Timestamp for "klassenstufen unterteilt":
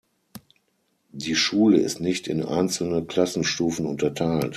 3.05-4.49